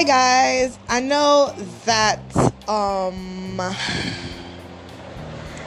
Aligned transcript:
Hi 0.00 0.04
guys. 0.04 0.78
I 0.88 1.00
know 1.00 1.54
that 1.84 2.22
um 2.66 3.60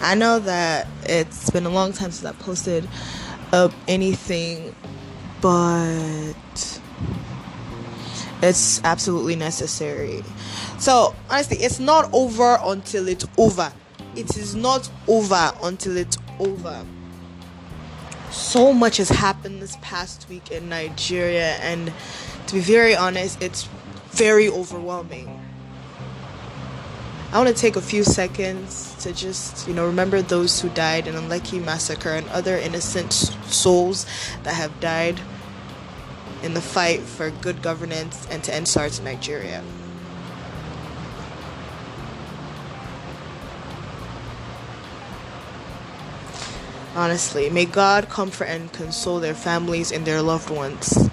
I 0.00 0.14
know 0.14 0.38
that 0.38 0.86
it's 1.02 1.50
been 1.50 1.66
a 1.66 1.68
long 1.68 1.92
time 1.92 2.10
since 2.10 2.24
I 2.24 2.32
posted 2.42 2.88
up 3.52 3.70
anything, 3.86 4.74
but 5.42 6.80
it's 8.40 8.82
absolutely 8.82 9.36
necessary. 9.36 10.24
So, 10.78 11.14
honestly, 11.28 11.58
it's 11.58 11.78
not 11.78 12.08
over 12.14 12.56
until 12.62 13.08
it's 13.08 13.26
over. 13.36 13.70
It 14.16 14.38
is 14.38 14.54
not 14.54 14.90
over 15.06 15.52
until 15.62 15.98
it's 15.98 16.16
over. 16.38 16.86
So 18.30 18.72
much 18.72 18.96
has 18.96 19.10
happened 19.10 19.60
this 19.60 19.76
past 19.82 20.30
week 20.30 20.50
in 20.50 20.70
Nigeria, 20.70 21.56
and 21.60 21.92
to 22.46 22.54
be 22.54 22.60
very 22.60 22.96
honest, 22.96 23.42
it's 23.42 23.68
very 24.14 24.48
overwhelming. 24.48 25.40
I 27.32 27.38
want 27.38 27.48
to 27.48 27.54
take 27.54 27.74
a 27.74 27.80
few 27.80 28.04
seconds 28.04 28.94
to 29.00 29.12
just, 29.12 29.66
you 29.66 29.74
know, 29.74 29.86
remember 29.86 30.22
those 30.22 30.60
who 30.60 30.68
died 30.68 31.08
in 31.08 31.14
Lekki 31.14 31.62
massacre 31.62 32.10
and 32.10 32.28
other 32.28 32.56
innocent 32.56 33.12
souls 33.12 34.06
that 34.44 34.54
have 34.54 34.78
died 34.78 35.20
in 36.44 36.54
the 36.54 36.60
fight 36.60 37.00
for 37.00 37.30
good 37.30 37.60
governance 37.60 38.28
and 38.30 38.44
to 38.44 38.54
end 38.54 38.68
SARS 38.68 39.00
in 39.00 39.04
Nigeria. 39.04 39.64
Honestly, 46.94 47.50
may 47.50 47.64
God 47.64 48.08
comfort 48.08 48.44
and 48.44 48.72
console 48.72 49.18
their 49.18 49.34
families 49.34 49.90
and 49.90 50.04
their 50.04 50.22
loved 50.22 50.50
ones 50.50 51.10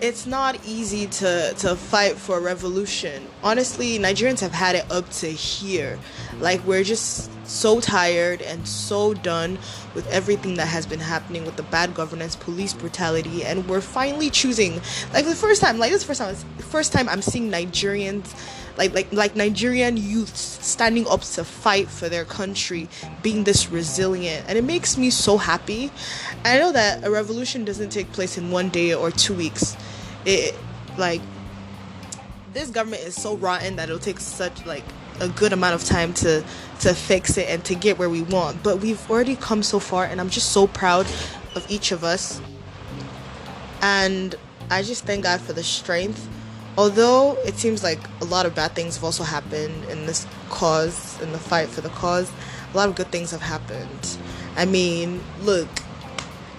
it's 0.00 0.26
not 0.26 0.58
easy 0.66 1.06
to 1.06 1.54
to 1.58 1.76
fight 1.76 2.16
for 2.16 2.38
a 2.38 2.40
revolution. 2.40 3.26
Honestly, 3.42 3.98
Nigerians 3.98 4.40
have 4.40 4.52
had 4.52 4.74
it 4.74 4.90
up 4.90 5.08
to 5.10 5.28
here. 5.28 5.98
Like 6.40 6.64
we're 6.66 6.84
just 6.84 7.30
so 7.46 7.80
tired 7.80 8.42
and 8.42 8.66
so 8.66 9.14
done 9.14 9.58
with 9.94 10.06
everything 10.08 10.54
that 10.54 10.66
has 10.66 10.86
been 10.86 11.00
happening 11.00 11.44
with 11.44 11.56
the 11.56 11.62
bad 11.64 11.94
governance, 11.94 12.36
police 12.36 12.72
brutality, 12.72 13.44
and 13.44 13.68
we're 13.68 13.80
finally 13.80 14.30
choosing 14.30 14.80
like 15.12 15.24
the 15.24 15.34
first 15.34 15.60
time, 15.60 15.78
like 15.78 15.92
this 15.92 16.04
first 16.04 16.20
time 16.20 16.34
first 16.58 16.92
time 16.92 17.08
I'm 17.08 17.22
seeing 17.22 17.50
Nigerians 17.50 18.34
like 18.76 18.94
like 18.94 19.12
like 19.12 19.36
Nigerian 19.36 19.96
youths 19.96 20.58
standing 20.64 21.06
up 21.06 21.22
to 21.22 21.44
fight 21.44 21.88
for 21.88 22.08
their 22.08 22.24
country, 22.24 22.88
being 23.22 23.44
this 23.44 23.70
resilient, 23.70 24.46
and 24.48 24.58
it 24.58 24.64
makes 24.64 24.96
me 24.96 25.10
so 25.10 25.38
happy. 25.38 25.90
I 26.44 26.58
know 26.58 26.72
that 26.72 27.04
a 27.04 27.10
revolution 27.10 27.64
doesn't 27.64 27.90
take 27.90 28.12
place 28.12 28.36
in 28.36 28.50
one 28.50 28.68
day 28.68 28.94
or 28.94 29.10
two 29.10 29.34
weeks. 29.34 29.76
It 30.24 30.54
like 30.98 31.20
this 32.52 32.70
government 32.70 33.02
is 33.02 33.14
so 33.14 33.36
rotten 33.36 33.76
that 33.76 33.88
it'll 33.88 33.98
take 33.98 34.20
such 34.20 34.64
like 34.66 34.84
a 35.20 35.28
good 35.28 35.52
amount 35.52 35.74
of 35.74 35.84
time 35.84 36.12
to 36.14 36.44
to 36.80 36.94
fix 36.94 37.38
it 37.38 37.48
and 37.48 37.64
to 37.64 37.74
get 37.74 37.98
where 37.98 38.10
we 38.10 38.22
want. 38.22 38.62
But 38.62 38.80
we've 38.80 39.10
already 39.10 39.36
come 39.36 39.62
so 39.62 39.78
far, 39.78 40.04
and 40.04 40.20
I'm 40.20 40.30
just 40.30 40.52
so 40.52 40.66
proud 40.66 41.06
of 41.54 41.66
each 41.68 41.92
of 41.92 42.04
us. 42.04 42.40
And 43.82 44.34
I 44.70 44.82
just 44.82 45.04
thank 45.04 45.24
God 45.24 45.40
for 45.40 45.52
the 45.52 45.62
strength 45.62 46.28
although 46.78 47.36
it 47.44 47.54
seems 47.54 47.82
like 47.82 48.00
a 48.20 48.24
lot 48.24 48.46
of 48.46 48.54
bad 48.54 48.72
things 48.72 48.96
have 48.96 49.04
also 49.04 49.24
happened 49.24 49.84
in 49.86 50.06
this 50.06 50.26
cause, 50.50 51.20
in 51.22 51.32
the 51.32 51.38
fight 51.38 51.68
for 51.68 51.80
the 51.80 51.88
cause, 51.90 52.30
a 52.72 52.76
lot 52.76 52.88
of 52.88 52.94
good 52.94 53.10
things 53.10 53.30
have 53.30 53.40
happened. 53.40 54.18
I 54.56 54.64
mean, 54.64 55.22
look, 55.42 55.68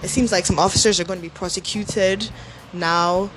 it 0.02 0.08
seems 0.08 0.32
like 0.32 0.46
some 0.46 0.58
officers 0.58 0.98
are 1.00 1.04
going 1.04 1.18
to 1.18 1.22
be 1.22 1.30
prosecuted 1.30 2.28
now. 2.72 3.30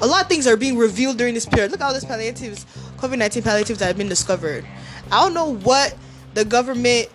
A 0.00 0.06
lot 0.06 0.22
of 0.22 0.28
things 0.28 0.46
are 0.46 0.56
being 0.56 0.76
revealed 0.76 1.16
during 1.16 1.34
this 1.34 1.46
period. 1.46 1.70
Look 1.70 1.80
at 1.80 1.86
all 1.86 1.94
these 1.94 2.04
palliatives, 2.04 2.66
COVID 2.96 3.18
19 3.18 3.42
palliatives 3.42 3.78
that 3.78 3.86
have 3.86 3.98
been 3.98 4.08
discovered. 4.08 4.64
I 5.10 5.22
don't 5.22 5.34
know 5.34 5.54
what 5.54 5.96
the 6.34 6.44
government 6.44 7.08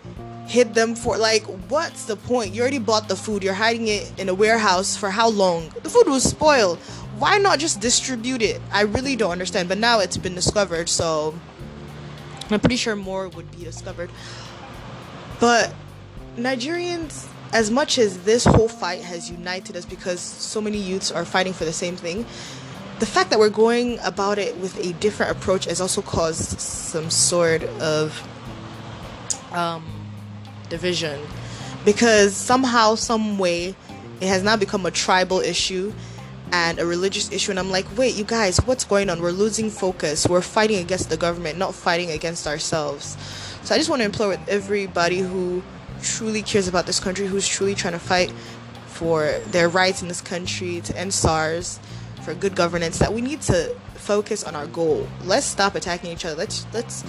hid 0.47 0.73
them 0.73 0.95
for. 0.95 1.17
Like, 1.17 1.43
what's 1.69 2.05
the 2.05 2.15
point? 2.15 2.53
You 2.53 2.61
already 2.61 2.79
bought 2.79 3.07
the 3.07 3.15
food, 3.15 3.43
you're 3.43 3.53
hiding 3.53 3.87
it 3.87 4.11
in 4.19 4.29
a 4.29 4.33
warehouse 4.33 4.95
for 4.97 5.09
how 5.09 5.29
long? 5.29 5.69
The 5.83 5.89
food 5.89 6.07
was 6.07 6.23
spoiled 6.23 6.79
why 7.21 7.37
not 7.37 7.59
just 7.59 7.79
distribute 7.79 8.41
it? 8.41 8.59
I 8.71 8.81
really 8.81 9.15
don't 9.15 9.31
understand. 9.31 9.69
But 9.69 9.77
now 9.77 9.99
it's 9.99 10.17
been 10.17 10.33
discovered, 10.33 10.89
so 10.89 11.35
I'm 12.49 12.59
pretty 12.59 12.77
sure 12.77 12.95
more 12.95 13.29
would 13.29 13.51
be 13.51 13.63
discovered. 13.63 14.09
But 15.39 15.71
Nigerians, 16.35 17.27
as 17.53 17.69
much 17.69 17.99
as 17.99 18.23
this 18.23 18.43
whole 18.43 18.67
fight 18.67 19.01
has 19.01 19.29
united 19.29 19.77
us 19.77 19.85
because 19.85 20.19
so 20.19 20.59
many 20.61 20.79
youths 20.79 21.11
are 21.11 21.23
fighting 21.23 21.53
for 21.53 21.63
the 21.63 21.73
same 21.73 21.95
thing, 21.95 22.25
the 23.01 23.07
fact 23.07 23.31
that 23.31 23.39
we're 23.39 23.49
going 23.49 23.97
about 24.03 24.37
it 24.37 24.55
with 24.57 24.77
a 24.85 24.93
different 24.93 25.31
approach 25.31 25.65
has 25.65 25.81
also 25.81 26.03
caused 26.03 26.59
some 26.59 27.09
sort 27.09 27.63
of 27.81 28.21
um, 29.51 29.83
division. 30.69 31.19
Because 31.83 32.35
somehow, 32.35 32.93
some 32.93 33.39
way, 33.39 33.69
it 34.21 34.27
has 34.27 34.43
now 34.43 34.55
become 34.55 34.85
a 34.85 34.91
tribal 34.91 35.39
issue 35.39 35.91
and 36.51 36.77
a 36.77 36.85
religious 36.85 37.31
issue 37.31 37.49
and 37.49 37.57
i'm 37.57 37.71
like 37.71 37.85
wait 37.97 38.13
you 38.13 38.25
guys 38.25 38.57
what's 38.65 38.83
going 38.83 39.09
on? 39.09 39.21
We're 39.21 39.31
losing 39.31 39.69
focus. 39.69 40.27
We're 40.27 40.41
fighting 40.41 40.79
against 40.79 41.09
the 41.09 41.15
government 41.15 41.57
not 41.57 41.73
fighting 41.73 42.11
against 42.11 42.45
ourselves. 42.45 43.17
So 43.63 43.73
i 43.73 43.77
just 43.77 43.89
want 43.89 44.01
to 44.01 44.05
implore 44.05 44.27
with 44.27 44.49
everybody 44.49 45.19
who 45.19 45.63
truly 46.01 46.41
cares 46.41 46.67
about 46.67 46.85
this 46.85 46.99
country 46.99 47.25
who's 47.25 47.47
truly 47.47 47.73
trying 47.73 47.93
to 47.93 47.99
fight 47.99 48.31
for 48.87 49.31
their 49.51 49.69
rights 49.69 50.01
in 50.01 50.09
this 50.09 50.19
country 50.19 50.81
to 50.81 50.97
end 50.97 51.13
sars 51.13 51.79
for 52.23 52.33
good 52.33 52.55
governance 52.55 52.99
that 52.99 53.13
we 53.13 53.21
need 53.21 53.41
to 53.41 53.75
focus 53.95 54.43
on 54.43 54.55
our 54.55 54.67
goal. 54.67 55.07
Let's 55.23 55.45
stop 55.45 55.75
attacking 55.75 56.11
each 56.11 56.25
other. 56.25 56.35
Let's 56.35 56.65
let's 56.73 57.03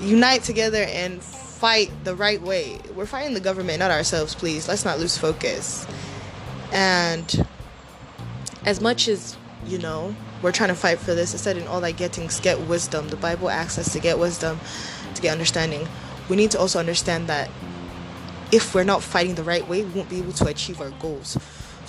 unite 0.00 0.42
together 0.42 0.82
and 0.88 1.22
fight 1.22 1.90
the 2.04 2.14
right 2.14 2.40
way. 2.40 2.80
We're 2.94 3.06
fighting 3.06 3.34
the 3.34 3.40
government 3.40 3.78
not 3.78 3.90
ourselves 3.90 4.34
please. 4.34 4.68
Let's 4.68 4.84
not 4.84 4.98
lose 4.98 5.16
focus. 5.16 5.86
And 6.72 7.46
as 8.64 8.80
much 8.80 9.08
as 9.08 9.36
you 9.66 9.78
know 9.78 10.14
we're 10.42 10.52
trying 10.52 10.68
to 10.68 10.74
fight 10.74 10.98
for 10.98 11.14
this 11.14 11.32
instead 11.32 11.56
in 11.56 11.66
all 11.66 11.80
that 11.80 11.96
getting 11.96 12.28
get 12.42 12.58
wisdom 12.60 13.08
the 13.08 13.16
bible 13.16 13.50
asks 13.50 13.78
us 13.78 13.92
to 13.92 14.00
get 14.00 14.18
wisdom 14.18 14.58
to 15.14 15.22
get 15.22 15.32
understanding 15.32 15.86
we 16.28 16.36
need 16.36 16.50
to 16.50 16.58
also 16.58 16.78
understand 16.78 17.26
that 17.28 17.50
if 18.52 18.74
we're 18.74 18.84
not 18.84 19.02
fighting 19.02 19.34
the 19.34 19.42
right 19.42 19.66
way 19.68 19.82
we 19.84 19.90
won't 19.90 20.08
be 20.08 20.18
able 20.18 20.32
to 20.32 20.46
achieve 20.46 20.80
our 20.80 20.90
goals 20.92 21.36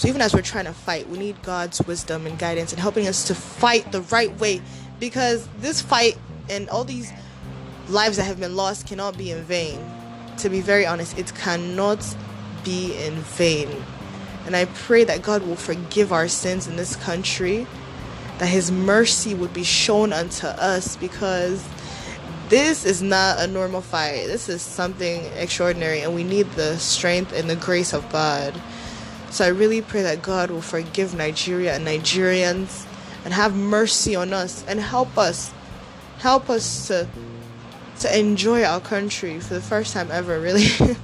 so 0.02 0.08
even 0.08 0.20
as 0.20 0.34
we're 0.34 0.42
trying 0.42 0.66
to 0.66 0.74
fight 0.74 1.08
we 1.10 1.18
need 1.20 1.40
god's 1.44 1.80
wisdom 1.86 2.26
and 2.26 2.40
guidance 2.40 2.72
and 2.72 2.82
helping 2.82 3.08
us 3.08 3.28
to 3.28 3.36
fight 3.36 3.92
the 3.92 4.02
right 4.04 4.38
way 4.40 4.60
because 5.00 5.48
this 5.60 5.82
fight 5.82 6.18
and 6.50 6.68
all 6.70 6.84
these 6.84 7.12
lives 7.88 8.18
that 8.18 8.24
have 8.24 8.40
been 8.40 8.56
lost 8.56 8.88
cannot 8.88 9.16
be 9.18 9.30
in 9.30 9.42
vain 9.44 9.80
to 10.38 10.50
be 10.50 10.60
very 10.60 10.86
honest 10.86 11.18
it 11.20 11.34
cannot 11.36 12.04
be 12.64 12.96
in 12.98 13.14
vain 13.14 13.70
and 14.46 14.56
I 14.56 14.66
pray 14.66 15.04
that 15.04 15.22
God 15.22 15.46
will 15.46 15.56
forgive 15.56 16.12
our 16.12 16.28
sins 16.28 16.68
in 16.68 16.76
this 16.76 16.96
country, 16.96 17.68
that 18.40 18.48
His 18.48 18.72
mercy 18.72 19.34
would 19.36 19.54
be 19.54 19.64
shown 19.64 20.12
unto 20.14 20.48
us 20.48 20.96
because 20.98 21.64
this 22.50 22.84
is 22.84 23.02
not 23.02 23.40
a 23.40 23.48
normal 23.48 23.82
fight. 23.82 24.28
This 24.28 24.50
is 24.50 24.62
something 24.62 25.26
extraordinary, 25.38 26.02
and 26.02 26.16
we 26.16 26.24
need 26.24 26.52
the 26.52 26.78
strength 26.78 27.32
and 27.34 27.50
the 27.50 27.56
grace 27.56 27.94
of 27.94 28.10
God. 28.12 28.60
So 29.32 29.46
I 29.46 29.48
really 29.48 29.82
pray 29.82 30.02
that 30.04 30.22
God 30.22 30.52
will 30.52 30.62
forgive 30.62 31.16
Nigeria 31.16 31.76
and 31.76 31.88
Nigerians 31.88 32.86
and 33.24 33.34
have 33.34 33.56
mercy 33.56 34.16
on 34.16 34.34
us 34.34 34.66
and 34.68 34.80
help 34.80 35.18
us. 35.18 35.54
Help 36.20 36.50
us 36.50 36.88
to 36.88 37.08
to 38.02 38.20
enjoy 38.20 38.64
our 38.64 38.82
country 38.82 39.40
for 39.40 39.54
the 39.54 39.62
first 39.62 39.94
time 39.94 40.10
ever, 40.12 40.40
really. 40.40 40.68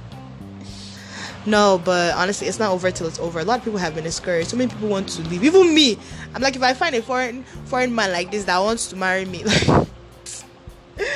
No, 1.46 1.80
but 1.82 2.14
honestly, 2.14 2.46
it's 2.46 2.58
not 2.58 2.72
over 2.72 2.90
till 2.90 3.06
it's 3.06 3.18
over. 3.18 3.40
A 3.40 3.44
lot 3.44 3.60
of 3.60 3.64
people 3.64 3.78
have 3.78 3.94
been 3.94 4.04
discouraged. 4.04 4.50
So 4.50 4.58
many 4.58 4.70
people 4.70 4.88
want 4.88 5.08
to 5.10 5.22
leave. 5.22 5.42
Even 5.44 5.72
me. 5.74 5.98
I'm 6.34 6.42
like, 6.42 6.56
if 6.56 6.62
I 6.62 6.74
find 6.74 6.94
a 6.94 7.00
foreign 7.00 7.42
foreign 7.64 7.94
man 7.94 8.12
like 8.12 8.30
this 8.30 8.44
that 8.44 8.58
wants 8.58 8.88
to 8.88 8.96
marry 8.96 9.24
me, 9.24 9.44
like 9.44 9.88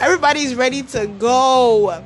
everybody's 0.00 0.54
ready 0.54 0.82
to 0.82 1.06
go. 1.06 2.04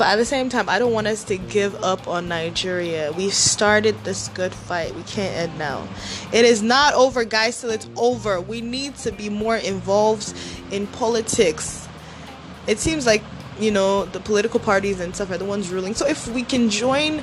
But 0.00 0.08
at 0.08 0.16
the 0.16 0.24
same 0.24 0.48
time, 0.48 0.70
I 0.70 0.78
don't 0.78 0.94
want 0.94 1.08
us 1.08 1.24
to 1.24 1.36
give 1.36 1.74
up 1.84 2.08
on 2.08 2.26
Nigeria. 2.26 3.12
We've 3.12 3.34
started 3.34 4.02
this 4.02 4.28
good 4.28 4.54
fight. 4.54 4.94
We 4.94 5.02
can't 5.02 5.36
end 5.36 5.58
now. 5.58 5.86
It 6.32 6.46
is 6.46 6.62
not 6.62 6.94
over, 6.94 7.22
guys, 7.22 7.60
till 7.60 7.68
it's 7.68 7.86
over. 7.96 8.40
We 8.40 8.62
need 8.62 8.96
to 8.96 9.12
be 9.12 9.28
more 9.28 9.56
involved 9.56 10.32
in 10.70 10.86
politics. 10.86 11.86
It 12.66 12.78
seems 12.78 13.04
like 13.04 13.22
you 13.58 13.70
know, 13.70 14.06
the 14.06 14.20
political 14.20 14.58
parties 14.58 15.00
and 15.00 15.14
stuff 15.14 15.30
are 15.30 15.36
the 15.36 15.44
ones 15.44 15.68
ruling. 15.68 15.94
So 15.94 16.06
if 16.06 16.26
we 16.28 16.44
can 16.44 16.70
join 16.70 17.22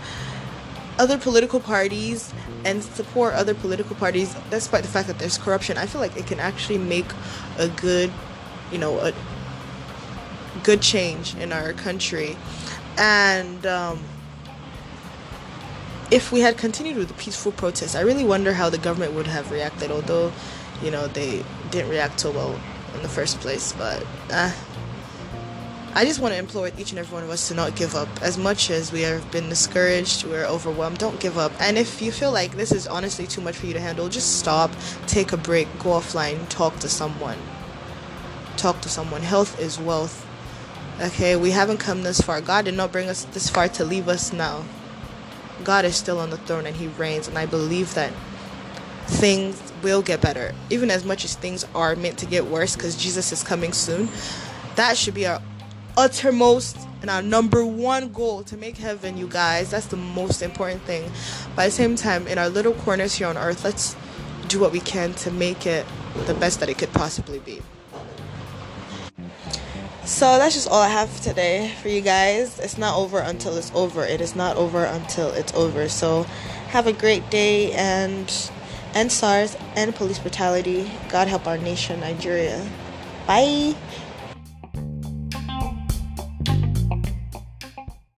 other 0.99 1.17
political 1.17 1.59
parties 1.59 2.31
and 2.63 2.83
support 2.83 3.33
other 3.33 3.55
political 3.55 3.95
parties, 3.95 4.35
despite 4.51 4.83
the 4.83 4.89
fact 4.89 5.07
that 5.07 5.17
there's 5.17 5.39
corruption, 5.39 5.79
I 5.79 5.87
feel 5.87 5.99
like 5.99 6.15
it 6.15 6.27
can 6.27 6.39
actually 6.39 6.77
make 6.77 7.07
a 7.57 7.69
good, 7.69 8.11
you 8.71 8.77
know, 8.77 8.99
a 8.99 9.13
good 10.63 10.81
change 10.81 11.35
in 11.35 11.51
our 11.51 11.73
country. 11.73 12.37
And 12.97 13.65
um, 13.65 13.99
if 16.11 16.31
we 16.31 16.39
had 16.39 16.57
continued 16.57 16.97
with 16.97 17.07
the 17.07 17.13
peaceful 17.15 17.51
protests, 17.51 17.95
I 17.95 18.01
really 18.01 18.23
wonder 18.23 18.53
how 18.53 18.69
the 18.69 18.77
government 18.77 19.13
would 19.13 19.27
have 19.27 19.51
reacted. 19.51 19.91
Although, 19.91 20.31
you 20.81 20.91
know, 20.91 21.07
they 21.07 21.43
didn't 21.71 21.89
react 21.89 22.19
so 22.19 22.31
well 22.31 22.59
in 22.95 23.01
the 23.01 23.09
first 23.09 23.39
place. 23.39 23.73
But 23.73 24.05
uh, 24.31 24.51
I 25.93 26.05
just 26.05 26.19
want 26.19 26.33
to 26.33 26.37
implore 26.37 26.69
each 26.77 26.91
and 26.91 26.99
every 26.99 27.11
one 27.11 27.23
of 27.23 27.29
us 27.31 27.47
to 27.47 27.55
not 27.55 27.75
give 27.75 27.95
up. 27.95 28.07
As 28.21 28.37
much 28.37 28.69
as 28.69 28.91
we 28.91 29.01
have 29.01 29.31
been 29.31 29.49
discouraged, 29.49 30.25
we're 30.25 30.45
overwhelmed, 30.45 30.99
don't 30.99 31.19
give 31.19 31.39
up. 31.39 31.51
And 31.59 31.75
if 31.75 32.03
you 32.03 32.11
feel 32.11 32.31
like 32.31 32.55
this 32.55 32.71
is 32.71 32.85
honestly 32.85 33.25
too 33.25 33.41
much 33.41 33.55
for 33.55 33.65
you 33.65 33.73
to 33.73 33.79
handle, 33.79 34.07
just 34.07 34.37
stop, 34.37 34.69
take 35.07 35.33
a 35.33 35.37
break, 35.37 35.67
go 35.79 35.89
offline, 35.89 36.47
talk 36.49 36.77
to 36.81 36.87
someone. 36.89 37.39
Talk 38.57 38.79
to 38.81 38.89
someone. 38.89 39.23
Health 39.23 39.59
is 39.59 39.79
wealth. 39.79 40.26
Okay, 40.99 41.35
we 41.35 41.51
haven't 41.51 41.77
come 41.77 42.01
this 42.01 42.19
far. 42.19 42.41
God 42.41 42.65
did 42.65 42.73
not 42.73 42.91
bring 42.91 43.07
us 43.07 43.25
this 43.25 43.51
far 43.51 43.67
to 43.69 43.85
leave 43.85 44.07
us 44.07 44.33
now. 44.33 44.63
God 45.63 45.85
is 45.85 45.95
still 45.95 46.19
on 46.19 46.31
the 46.31 46.37
throne 46.37 46.65
and 46.65 46.75
He 46.75 46.87
reigns, 46.87 47.27
and 47.27 47.37
I 47.37 47.45
believe 47.45 47.93
that 47.93 48.11
things 49.05 49.61
will 49.83 50.01
get 50.01 50.21
better. 50.21 50.55
Even 50.71 50.89
as 50.89 51.05
much 51.05 51.23
as 51.23 51.35
things 51.35 51.67
are 51.75 51.95
meant 51.95 52.17
to 52.17 52.25
get 52.25 52.47
worse 52.47 52.75
because 52.75 52.95
Jesus 52.95 53.31
is 53.31 53.43
coming 53.43 53.73
soon, 53.73 54.09
that 54.75 54.97
should 54.97 55.13
be 55.13 55.27
our 55.27 55.39
uttermost 55.95 56.77
and 57.01 57.11
our 57.11 57.21
number 57.21 57.63
one 57.63 58.11
goal 58.11 58.41
to 58.45 58.57
make 58.57 58.77
heaven, 58.77 59.17
you 59.17 59.27
guys. 59.27 59.69
That's 59.69 59.85
the 59.85 59.97
most 59.97 60.41
important 60.41 60.81
thing. 60.81 61.11
At 61.51 61.65
the 61.65 61.69
same 61.69 61.95
time, 61.95 62.27
in 62.27 62.39
our 62.39 62.49
little 62.49 62.73
corners 62.73 63.13
here 63.13 63.27
on 63.27 63.37
earth, 63.37 63.63
let's 63.63 63.95
do 64.47 64.59
what 64.59 64.71
we 64.71 64.79
can 64.79 65.13
to 65.13 65.29
make 65.29 65.67
it 65.67 65.85
the 66.25 66.33
best 66.33 66.59
that 66.61 66.69
it 66.69 66.79
could 66.79 66.91
possibly 66.93 67.37
be. 67.37 67.61
So 70.07 70.37
that's 70.37 70.55
just 70.55 70.69
all 70.69 70.81
I 70.81 70.87
have 70.87 71.19
today 71.19 71.73
for 71.81 71.89
you 71.89 71.99
guys. 71.99 72.59
It's 72.59 72.77
not 72.77 72.97
over 72.97 73.19
until 73.19 73.57
it's 73.57 73.73
over. 73.75 74.05
It 74.05 74.21
is 74.21 74.37
not 74.37 74.55
over 74.55 74.85
until 74.85 75.31
it's 75.31 75.53
over. 75.53 75.89
So 75.89 76.23
have 76.69 76.87
a 76.87 76.93
great 76.93 77.29
day 77.29 77.73
and 77.73 78.33
end 78.95 79.11
SARS 79.11 79.57
and 79.75 79.93
police 79.93 80.17
brutality. 80.17 80.89
God 81.09 81.27
help 81.27 81.45
our 81.45 81.57
nation, 81.57 81.99
Nigeria. 81.99 82.65
Bye. 83.27 83.75